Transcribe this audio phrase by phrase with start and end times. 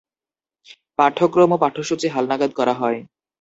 [0.99, 2.99] পাঠ্যক্রম ও পাঠ্যসূচি হালনাগাদ করা হয়।